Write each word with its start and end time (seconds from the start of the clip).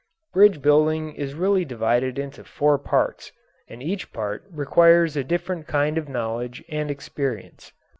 Bridge 0.33 0.63
building 0.63 1.13
is 1.13 1.35
really 1.35 1.63
divided 1.63 2.17
into 2.17 2.43
four 2.43 2.79
parts, 2.79 3.31
and 3.67 3.83
each 3.83 4.11
part 4.11 4.43
requires 4.49 5.15
a 5.15 5.23
different 5.23 5.67
kind 5.67 5.95
of 5.95 6.09
knowledge 6.09 6.63
and 6.69 6.89
experience. 6.89 7.71